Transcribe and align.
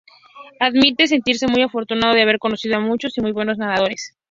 Admite 0.59 1.05
sentirse 1.07 1.45
muy 1.47 1.61
afortunado 1.61 2.15
de 2.15 2.23
haber 2.23 2.39
conocido 2.39 2.75
a 2.75 2.79
muchos 2.79 3.15
y 3.19 3.21
muy 3.21 3.33
buenos 3.33 3.59
nadadores. 3.59 4.15